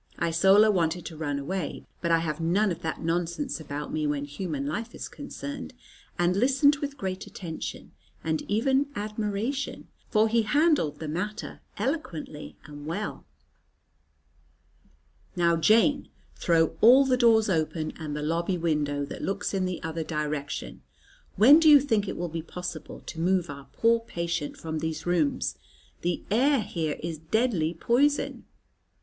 [0.17, 4.25] Isola wanted to run away, but I have none of that nonsense about me, when
[4.25, 5.75] human life is concerned,
[6.17, 7.91] and listened with great attention,
[8.23, 13.27] and even admiration; for he handled the matter eloquently and well.
[15.35, 19.83] "Now, Jane, throw all the doors open, and the lobby window that looks in the
[19.83, 20.81] other direction.
[21.35, 25.05] When do you think it will be possible to move our poor patient from these
[25.05, 25.59] rooms?
[26.01, 28.45] The air here is deadly poison."